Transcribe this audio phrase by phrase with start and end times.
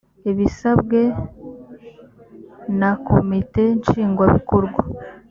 [0.31, 1.01] ibisabwe
[2.79, 4.81] na komite nshingwabikorwa